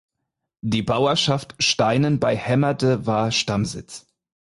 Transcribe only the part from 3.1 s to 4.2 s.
Stammsitz.